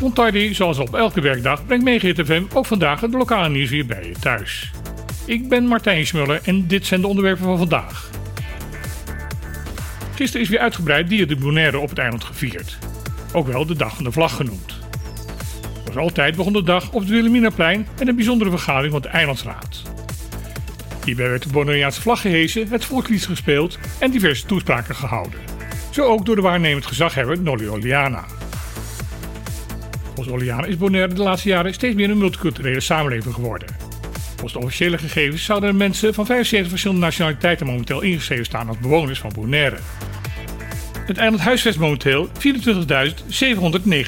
Montardi, 0.00 0.54
zoals 0.54 0.78
op 0.78 0.94
elke 0.94 1.20
werkdag, 1.20 1.66
brengt 1.66 1.84
Megahit 1.84 2.20
FM 2.24 2.42
ook 2.52 2.66
vandaag 2.66 3.00
het 3.00 3.12
lokale 3.12 3.48
nieuws 3.48 3.70
weer 3.70 3.86
bij 3.86 4.06
je 4.08 4.14
thuis. 4.20 4.70
Ik 5.24 5.48
ben 5.48 5.66
Martijn 5.66 6.06
Smuller 6.06 6.40
en 6.44 6.66
dit 6.66 6.86
zijn 6.86 7.00
de 7.00 7.06
onderwerpen 7.06 7.44
van 7.44 7.58
vandaag. 7.58 8.10
Gisteren 10.14 10.42
is 10.42 10.48
weer 10.48 10.58
uitgebreid 10.58 11.08
Dia 11.08 11.26
de 11.26 11.36
Bonaire 11.36 11.78
op 11.78 11.88
het 11.88 11.98
eiland 11.98 12.24
gevierd. 12.24 12.78
Ook 13.32 13.46
wel 13.46 13.66
de 13.66 13.76
Dag 13.76 13.94
van 13.94 14.04
de 14.04 14.12
Vlag 14.12 14.36
genoemd. 14.36 14.78
Zoals 15.84 15.96
altijd 15.96 16.36
begon 16.36 16.52
de 16.52 16.62
dag 16.62 16.92
op 16.92 17.00
het 17.00 17.08
Wilhelminaplein 17.08 17.86
met 17.98 18.08
een 18.08 18.16
bijzondere 18.16 18.50
vergadering 18.50 18.92
van 18.92 19.02
de 19.02 19.08
Eilandsraad. 19.08 19.82
Hierbij 21.04 21.28
werd 21.28 21.42
de 21.42 21.48
Bonaireaanse 21.48 22.00
vlag 22.00 22.20
gehesen, 22.20 22.68
het 22.68 22.84
volkslied 22.84 23.26
gespeeld 23.26 23.78
en 23.98 24.10
diverse 24.10 24.46
toespraken 24.46 24.94
gehouden. 24.94 25.38
Zo 25.92 26.04
ook 26.04 26.26
door 26.26 26.36
de 26.36 26.42
waarnemend 26.42 26.86
gezaghebber 26.86 27.40
Nolly 27.40 27.68
Oliana. 27.68 28.24
Volgens 30.14 30.28
Oliana 30.28 30.64
is 30.64 30.76
Bonaire 30.76 31.14
de 31.14 31.22
laatste 31.22 31.48
jaren 31.48 31.74
steeds 31.74 31.94
meer 31.94 32.10
een 32.10 32.18
multiculturele 32.18 32.80
samenleving 32.80 33.34
geworden. 33.34 33.68
Volgens 34.12 34.52
de 34.52 34.58
officiële 34.58 34.98
gegevens 34.98 35.44
zouden 35.44 35.68
er 35.68 35.74
mensen 35.74 36.14
van 36.14 36.26
75 36.26 36.70
verschillende 36.70 37.04
nationaliteiten 37.04 37.66
momenteel 37.66 38.00
ingeschreven 38.00 38.44
staan 38.44 38.68
als 38.68 38.78
bewoners 38.78 39.18
van 39.18 39.32
Bonaire. 39.34 39.76
Het 41.06 41.18
eiland 41.18 41.40
huisvest 41.40 41.78
momenteel 41.78 42.28
24.719 42.28 42.32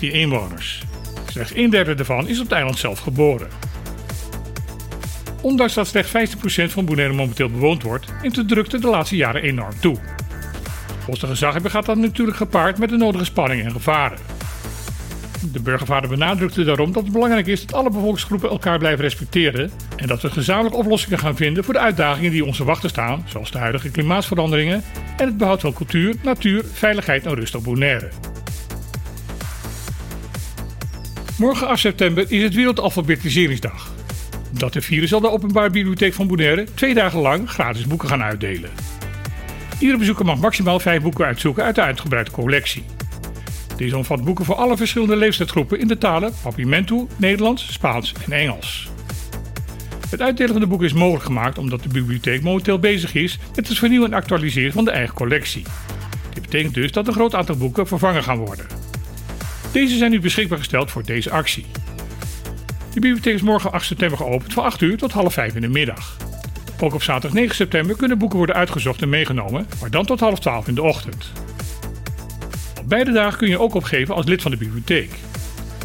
inwoners. 0.00 0.82
Slechts 1.30 1.54
een 1.54 1.70
derde 1.70 1.94
daarvan 1.94 2.28
is 2.28 2.38
op 2.38 2.44
het 2.44 2.52
eiland 2.52 2.78
zelf 2.78 2.98
geboren. 2.98 3.48
Ondanks 5.42 5.74
dat 5.74 5.86
slechts 5.86 6.36
15% 6.36 6.72
van 6.72 6.84
Bonaire 6.84 7.14
momenteel 7.14 7.50
bewoond 7.50 7.82
wordt, 7.82 8.06
neemt 8.22 8.34
de 8.34 8.44
drukte 8.44 8.78
de 8.78 8.88
laatste 8.88 9.16
jaren 9.16 9.42
enorm 9.42 9.80
toe. 9.80 9.98
Volgens 11.00 11.20
de 11.20 11.26
gezaghebber 11.26 11.70
gaat 11.70 11.86
dat 11.86 11.96
natuurlijk 11.96 12.36
gepaard 12.36 12.78
met 12.78 12.88
de 12.88 12.96
nodige 12.96 13.24
spanningen 13.24 13.64
en 13.64 13.72
gevaren. 13.72 14.18
De 15.52 15.60
burgervader 15.60 16.08
benadrukte 16.08 16.64
daarom 16.64 16.92
dat 16.92 17.02
het 17.02 17.12
belangrijk 17.12 17.46
is 17.46 17.66
dat 17.66 17.74
alle 17.74 17.90
bevolkingsgroepen 17.90 18.50
elkaar 18.50 18.78
blijven 18.78 19.04
respecteren 19.04 19.70
en 19.96 20.06
dat 20.06 20.22
we 20.22 20.30
gezamenlijk 20.30 20.74
oplossingen 20.74 21.18
gaan 21.18 21.36
vinden 21.36 21.64
voor 21.64 21.74
de 21.74 21.80
uitdagingen 21.80 22.30
die 22.30 22.44
ons 22.44 22.56
te 22.56 22.64
wachten 22.64 22.88
staan, 22.88 23.24
zoals 23.26 23.50
de 23.50 23.58
huidige 23.58 23.90
klimaatsveranderingen 23.90 24.82
en 25.16 25.26
het 25.26 25.36
behoud 25.36 25.60
van 25.60 25.72
cultuur, 25.72 26.14
natuur, 26.22 26.64
veiligheid 26.72 27.26
en 27.26 27.34
rust 27.34 27.54
op 27.54 27.64
Bonaire. 27.64 28.08
Morgen 31.38 31.68
8 31.68 31.80
september 31.80 32.24
is 32.28 32.42
het 32.42 32.54
Wereldalfabetiseringsdag. 32.54 33.90
Dat 34.50 34.72
te 34.72 34.80
vieren 34.80 35.08
zal 35.08 35.20
de 35.20 35.30
Openbare 35.30 35.70
Bibliotheek 35.70 36.14
van 36.14 36.26
Bonaire 36.26 36.66
twee 36.74 36.94
dagen 36.94 37.20
lang 37.20 37.50
gratis 37.50 37.86
boeken 37.86 38.08
gaan 38.08 38.22
uitdelen. 38.22 38.89
Iedere 39.80 39.98
bezoeker 39.98 40.24
mag 40.24 40.38
maximaal 40.38 40.80
vijf 40.80 41.02
boeken 41.02 41.24
uitzoeken 41.24 41.64
uit 41.64 41.74
de 41.74 41.80
uitgebreide 41.80 42.30
collectie. 42.30 42.84
Deze 43.76 43.96
omvat 43.96 44.24
boeken 44.24 44.44
voor 44.44 44.54
alle 44.54 44.76
verschillende 44.76 45.16
leeftijdsgroepen 45.16 45.78
in 45.78 45.88
de 45.88 45.98
talen 45.98 46.32
Papiamentu, 46.42 47.06
Nederlands, 47.16 47.72
Spaans 47.72 48.14
en 48.24 48.32
Engels. 48.32 48.90
Het 50.10 50.20
uitdelen 50.20 50.52
van 50.52 50.60
de 50.60 50.66
boeken 50.66 50.86
is 50.86 50.92
mogelijk 50.92 51.24
gemaakt 51.24 51.58
omdat 51.58 51.82
de 51.82 51.88
bibliotheek 51.88 52.42
momenteel 52.42 52.78
bezig 52.78 53.14
is 53.14 53.38
met 53.56 53.68
het 53.68 53.78
vernieuwen 53.78 54.10
en 54.10 54.16
actualiseren 54.16 54.72
van 54.72 54.84
de 54.84 54.90
eigen 54.90 55.14
collectie. 55.14 55.62
Dit 56.32 56.42
betekent 56.42 56.74
dus 56.74 56.92
dat 56.92 57.06
een 57.06 57.12
groot 57.12 57.34
aantal 57.34 57.56
boeken 57.56 57.86
vervangen 57.86 58.22
gaan 58.22 58.38
worden. 58.38 58.66
Deze 59.72 59.96
zijn 59.96 60.10
nu 60.10 60.20
beschikbaar 60.20 60.58
gesteld 60.58 60.90
voor 60.90 61.04
deze 61.04 61.30
actie. 61.30 61.66
De 62.92 63.00
bibliotheek 63.00 63.34
is 63.34 63.42
morgen 63.42 63.72
8 63.72 63.86
september 63.86 64.18
geopend 64.18 64.52
van 64.52 64.64
8 64.64 64.80
uur 64.80 64.96
tot 64.96 65.12
half 65.12 65.32
5 65.32 65.54
in 65.54 65.60
de 65.60 65.68
middag. 65.68 66.29
Ook 66.82 66.94
op 66.94 67.02
zaterdag 67.02 67.32
9 67.38 67.54
september 67.54 67.96
kunnen 67.96 68.18
boeken 68.18 68.36
worden 68.36 68.56
uitgezocht 68.56 69.02
en 69.02 69.08
meegenomen, 69.08 69.66
maar 69.80 69.90
dan 69.90 70.06
tot 70.06 70.20
half 70.20 70.38
12 70.38 70.68
in 70.68 70.74
de 70.74 70.82
ochtend. 70.82 71.32
Op 72.78 72.88
beide 72.88 73.12
dagen 73.12 73.38
kun 73.38 73.48
je 73.48 73.58
ook 73.58 73.74
opgeven 73.74 74.14
als 74.14 74.26
lid 74.26 74.42
van 74.42 74.50
de 74.50 74.56
bibliotheek. 74.56 75.10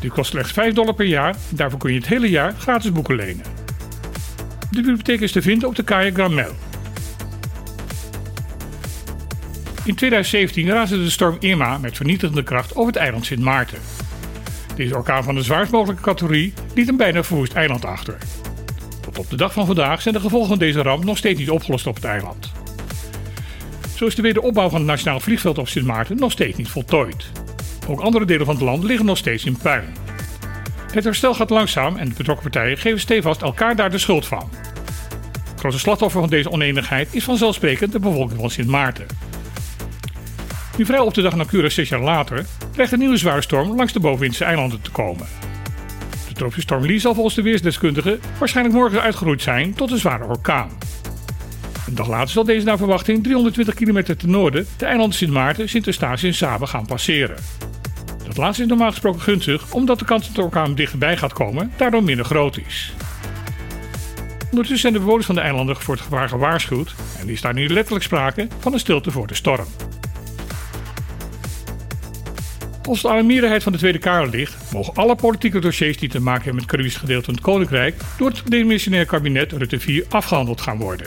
Dit 0.00 0.12
kost 0.12 0.30
slechts 0.30 0.52
5 0.52 0.74
dollar 0.74 0.94
per 0.94 1.06
jaar 1.06 1.34
en 1.50 1.56
daarvoor 1.56 1.78
kun 1.78 1.92
je 1.92 1.98
het 1.98 2.08
hele 2.08 2.30
jaar 2.30 2.54
gratis 2.58 2.92
boeken 2.92 3.16
lenen. 3.16 3.44
De 4.70 4.80
bibliotheek 4.80 5.20
is 5.20 5.32
te 5.32 5.42
vinden 5.42 5.68
op 5.68 5.76
de 5.76 5.82
Kaya 5.82 6.10
Gramel. 6.10 6.52
In 9.84 9.94
2017 9.94 10.68
raasde 10.68 11.02
de 11.02 11.10
storm 11.10 11.36
Irma 11.40 11.78
met 11.78 11.96
vernietigende 11.96 12.42
kracht 12.42 12.74
over 12.74 12.92
het 12.92 12.96
eiland 12.96 13.26
Sint 13.26 13.40
Maarten. 13.40 13.78
Deze 14.76 14.96
orkaan 14.96 15.24
van 15.24 15.34
de 15.34 15.42
zwaarst 15.42 15.72
mogelijke 15.72 16.02
categorie 16.02 16.54
liet 16.74 16.88
een 16.88 16.96
bijna 16.96 17.22
verwoest 17.22 17.52
eiland 17.52 17.84
achter. 17.84 18.16
Tot 19.02 19.18
op 19.18 19.30
de 19.30 19.36
dag 19.36 19.52
van 19.52 19.66
vandaag 19.66 20.02
zijn 20.02 20.14
de 20.14 20.20
gevolgen 20.20 20.48
van 20.48 20.58
deze 20.58 20.82
ramp 20.82 21.04
nog 21.04 21.16
steeds 21.16 21.38
niet 21.38 21.50
opgelost 21.50 21.86
op 21.86 21.94
het 21.94 22.04
eiland. 22.04 22.52
Zo 23.94 24.06
is 24.06 24.14
de 24.14 24.22
wederopbouw 24.22 24.68
van 24.68 24.78
het 24.78 24.88
Nationaal 24.88 25.20
Vliegveld 25.20 25.58
op 25.58 25.68
Sint 25.68 25.86
Maarten 25.86 26.16
nog 26.16 26.32
steeds 26.32 26.56
niet 26.56 26.68
voltooid. 26.68 27.30
Ook 27.88 28.00
andere 28.00 28.24
delen 28.24 28.46
van 28.46 28.54
het 28.54 28.64
land 28.64 28.84
liggen 28.84 29.06
nog 29.06 29.18
steeds 29.18 29.44
in 29.44 29.56
puin. 29.56 29.84
Het 30.92 31.04
herstel 31.04 31.34
gaat 31.34 31.50
langzaam 31.50 31.96
en 31.96 32.08
de 32.08 32.14
betrokken 32.16 32.50
partijen 32.50 32.78
geven 32.78 33.00
stevast 33.00 33.42
elkaar 33.42 33.76
daar 33.76 33.90
de 33.90 33.98
schuld 33.98 34.26
van. 34.26 34.50
Het 35.50 35.60
grote 35.60 35.78
slachtoffer 35.78 36.20
van 36.20 36.30
deze 36.30 36.50
oneenigheid 36.50 37.08
is 37.10 37.24
vanzelfsprekend 37.24 37.92
de 37.92 37.98
bevolking 37.98 38.40
van 38.40 38.50
Sint 38.50 38.68
Maarten. 38.68 39.06
Nu 40.76 40.84
vrij 40.84 40.98
op 40.98 41.14
de 41.14 41.22
dag 41.22 41.36
nauwkeurig 41.36 41.72
zes 41.72 41.88
jaar 41.88 42.00
later 42.00 42.46
dreigt 42.72 42.92
een 42.92 42.98
nieuwe 42.98 43.16
zware 43.16 43.42
storm 43.42 43.76
langs 43.76 43.92
de 43.92 44.00
bovenwindse 44.00 44.44
eilanden 44.44 44.80
te 44.80 44.90
komen. 44.90 45.26
De 46.32 46.38
tropische 46.38 46.62
storm 46.62 46.86
Lee 46.86 46.98
zal 46.98 47.14
volgens 47.14 47.34
de 47.34 47.42
weersdeskundigen 47.42 48.20
waarschijnlijk 48.38 48.76
morgen 48.76 49.02
uitgeroeid 49.02 49.42
zijn 49.42 49.74
tot 49.74 49.90
een 49.90 49.98
zware 49.98 50.24
orkaan. 50.24 50.70
Een 51.86 51.94
dag 51.94 52.08
later 52.08 52.28
zal 52.28 52.44
deze 52.44 52.66
naar 52.66 52.76
verwachting 52.76 53.22
320 53.22 53.74
kilometer 53.74 54.16
ten 54.16 54.30
noorden 54.30 54.66
de 54.76 54.86
eilanden 54.86 55.16
Sint 55.16 55.30
Maarten, 55.30 55.68
Sint 55.68 55.86
Eustatius 55.86 56.22
en 56.22 56.34
Saba 56.34 56.66
gaan 56.66 56.86
passeren. 56.86 57.36
Dat 58.26 58.36
laatste 58.36 58.62
is 58.62 58.68
normaal 58.68 58.90
gesproken 58.90 59.20
gunstig 59.20 59.72
omdat 59.72 59.98
de 59.98 60.04
kans 60.04 60.26
dat 60.26 60.34
de 60.34 60.42
orkaan 60.42 60.74
dichterbij 60.74 61.16
gaat 61.16 61.32
komen 61.32 61.72
daardoor 61.76 62.04
minder 62.04 62.24
groot 62.24 62.56
is. 62.66 62.92
Ondertussen 64.44 64.78
zijn 64.78 64.92
de 64.92 64.98
bewoners 64.98 65.26
van 65.26 65.34
de 65.34 65.40
eilanden 65.40 65.76
voor 65.76 65.94
het 65.94 66.04
gevaar 66.04 66.28
gewaarschuwd 66.28 66.94
en 67.20 67.28
is 67.28 67.40
daar 67.40 67.54
nu 67.54 67.68
letterlijk 67.68 68.04
sprake 68.04 68.48
van 68.58 68.72
een 68.72 68.78
stilte 68.78 69.10
voor 69.10 69.26
de 69.26 69.34
storm. 69.34 69.66
Als 72.88 73.02
de 73.02 73.08
alarmierheid 73.08 73.62
van 73.62 73.72
de 73.72 73.78
Tweede 73.78 73.98
Kamer 73.98 74.28
ligt, 74.28 74.72
mogen 74.72 74.94
alle 74.94 75.14
politieke 75.14 75.58
dossiers 75.58 75.98
die 75.98 76.08
te 76.08 76.20
maken 76.20 76.42
hebben 76.44 76.54
met 76.54 76.62
het 76.62 76.70
Caribisch 76.70 76.96
gedeelte 76.96 77.24
van 77.24 77.34
het 77.34 77.42
Koninkrijk 77.42 78.00
door 78.18 78.28
het 78.28 78.42
demissionair 78.44 79.06
kabinet 79.06 79.52
Rutte 79.52 79.80
4 79.80 80.04
afgehandeld 80.08 80.60
gaan 80.60 80.78
worden. 80.78 81.06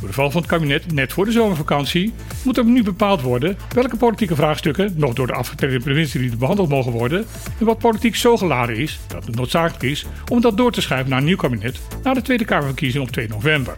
Door 0.00 0.08
de 0.08 0.14
val 0.14 0.30
van 0.30 0.40
het 0.40 0.50
kabinet 0.50 0.92
net 0.92 1.12
voor 1.12 1.24
de 1.24 1.32
zomervakantie 1.32 2.12
moet 2.44 2.56
er 2.56 2.64
nu 2.64 2.82
bepaald 2.82 3.22
worden 3.22 3.56
welke 3.74 3.96
politieke 3.96 4.34
vraagstukken 4.34 4.94
nog 4.96 5.14
door 5.14 5.26
de 5.26 5.32
afgetreden 5.32 5.82
provincieleden 5.82 6.38
behandeld 6.38 6.68
mogen 6.68 6.92
worden 6.92 7.26
en 7.58 7.66
wat 7.66 7.78
politiek 7.78 8.16
zo 8.16 8.36
geladen 8.36 8.76
is 8.76 8.98
dat 9.06 9.26
het 9.26 9.34
noodzakelijk 9.34 9.82
is 9.82 10.06
om 10.30 10.40
dat 10.40 10.56
door 10.56 10.72
te 10.72 10.80
schuiven 10.80 11.10
naar 11.10 11.18
een 11.18 11.24
nieuw 11.24 11.36
kabinet 11.36 11.80
na 12.02 12.14
de 12.14 12.22
Tweede 12.22 12.44
Kamerverkiezing 12.44 13.04
op 13.04 13.10
2 13.10 13.28
november. 13.28 13.74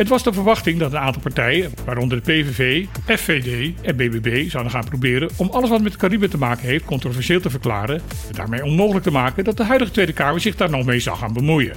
Het 0.00 0.08
was 0.08 0.22
de 0.22 0.32
verwachting 0.32 0.78
dat 0.78 0.92
een 0.92 0.98
aantal 0.98 1.22
partijen, 1.22 1.72
waaronder 1.84 2.22
de 2.22 2.32
PVV, 2.32 2.86
FVD 3.06 3.72
en 3.82 3.96
BBB, 3.96 4.50
zouden 4.50 4.72
gaan 4.72 4.84
proberen 4.84 5.30
om 5.36 5.48
alles 5.50 5.70
wat 5.70 5.82
met 5.82 5.92
de 5.92 5.98
Cariben 5.98 6.30
te 6.30 6.38
maken 6.38 6.68
heeft 6.68 6.84
controversieel 6.84 7.40
te 7.40 7.50
verklaren 7.50 7.96
en 7.96 8.34
daarmee 8.34 8.64
onmogelijk 8.64 9.04
te 9.04 9.10
maken 9.10 9.44
dat 9.44 9.56
de 9.56 9.64
huidige 9.64 9.90
Tweede 9.90 10.12
Kamer 10.12 10.40
zich 10.40 10.56
daar 10.56 10.70
nog 10.70 10.84
mee 10.84 11.00
zou 11.00 11.16
gaan 11.16 11.32
bemoeien. 11.32 11.76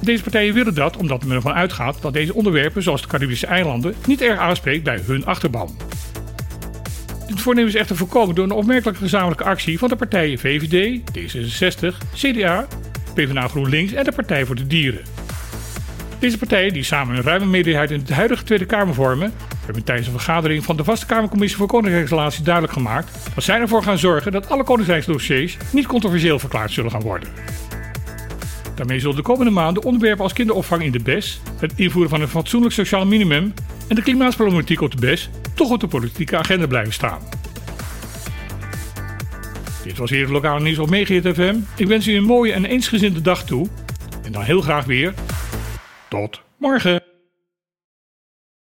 Deze 0.00 0.22
partijen 0.22 0.54
willen 0.54 0.74
dat 0.74 0.96
omdat 0.96 1.24
men 1.24 1.36
ervan 1.36 1.52
uitgaat 1.52 2.02
dat 2.02 2.12
deze 2.12 2.34
onderwerpen, 2.34 2.82
zoals 2.82 3.02
de 3.02 3.08
Caribische 3.08 3.46
eilanden, 3.46 3.94
niet 4.06 4.20
erg 4.20 4.38
aanspreekt 4.38 4.84
bij 4.84 5.00
hun 5.06 5.26
achterban. 5.26 5.76
Dit 7.26 7.40
voornemen 7.40 7.70
is 7.70 7.76
echter 7.76 7.96
voorkomen 7.96 8.34
door 8.34 8.44
een 8.44 8.50
opmerkelijke 8.50 9.00
gezamenlijke 9.00 9.44
actie 9.44 9.78
van 9.78 9.88
de 9.88 9.96
partijen 9.96 10.38
VVD, 10.38 11.00
D66, 11.00 11.96
CDA, 12.14 12.66
PvdA 13.14 13.48
GroenLinks 13.48 13.92
en 13.92 14.04
de 14.04 14.12
Partij 14.12 14.46
voor 14.46 14.56
de 14.56 14.66
Dieren. 14.66 15.25
Deze 16.18 16.38
partijen, 16.38 16.72
die 16.72 16.82
samen 16.82 17.16
een 17.16 17.22
ruime 17.22 17.46
meerderheid 17.46 17.90
in 17.90 18.04
de 18.04 18.14
huidige 18.14 18.44
Tweede 18.44 18.66
Kamer 18.66 18.94
vormen, 18.94 19.32
hebben 19.64 19.84
tijdens 19.84 20.06
een 20.06 20.12
vergadering 20.12 20.64
van 20.64 20.76
de 20.76 20.84
Vaste 20.84 21.06
Kamercommissie 21.06 21.58
voor 21.58 21.66
Koninkrijksrelaties 21.66 22.42
duidelijk 22.42 22.72
gemaakt 22.72 23.18
dat 23.34 23.44
zij 23.44 23.60
ervoor 23.60 23.82
gaan 23.82 23.98
zorgen 23.98 24.32
dat 24.32 24.48
alle 24.48 24.64
Koninkrijksdossiers 24.64 25.56
niet 25.72 25.86
controversieel 25.86 26.38
verklaard 26.38 26.70
zullen 26.70 26.90
gaan 26.90 27.00
worden. 27.00 27.28
Daarmee 28.74 29.00
zullen 29.00 29.16
de 29.16 29.22
komende 29.22 29.50
maanden 29.50 29.84
onderwerpen 29.84 30.22
als 30.24 30.32
kinderopvang 30.32 30.82
in 30.82 30.92
de 30.92 31.00
BES, 31.00 31.40
het 31.58 31.72
invoeren 31.76 32.10
van 32.10 32.20
een 32.20 32.28
fatsoenlijk 32.28 32.74
sociaal 32.74 33.06
minimum 33.06 33.54
en 33.88 33.94
de 33.94 34.02
klimaatproblematiek 34.02 34.80
op 34.80 34.90
de 34.90 35.06
BES 35.06 35.30
toch 35.54 35.70
op 35.70 35.80
de 35.80 35.86
politieke 35.86 36.36
agenda 36.36 36.66
blijven 36.66 36.92
staan. 36.92 37.18
Dit 39.84 39.98
was 39.98 40.10
hier 40.10 40.20
het 40.20 40.30
lokale 40.30 40.60
nieuws 40.60 40.78
op 40.78 40.90
Megahit 40.90 41.34
FM. 41.34 41.56
Ik 41.76 41.86
wens 41.86 42.06
u 42.08 42.16
een 42.16 42.24
mooie 42.24 42.52
en 42.52 42.64
eensgezinde 42.64 43.20
dag 43.20 43.44
toe. 43.44 43.68
En 44.24 44.32
dan 44.32 44.42
heel 44.42 44.60
graag 44.60 44.84
weer 44.84 45.14
tot 46.08 46.42
morgen. 46.56 47.02